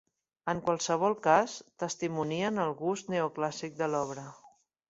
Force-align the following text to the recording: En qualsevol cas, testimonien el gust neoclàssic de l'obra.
En 0.53 0.61
qualsevol 0.69 1.15
cas, 1.27 1.57
testimonien 1.85 2.57
el 2.67 2.75
gust 2.83 3.15
neoclàssic 3.17 3.81
de 3.83 3.95
l'obra. 3.95 4.29